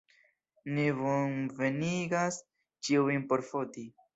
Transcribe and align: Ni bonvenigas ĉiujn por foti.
Ni 0.77 0.85
bonvenigas 1.01 2.41
ĉiujn 2.89 3.29
por 3.31 3.47
foti. 3.53 3.89